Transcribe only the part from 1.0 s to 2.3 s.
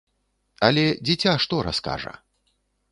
дзіця што раскажа?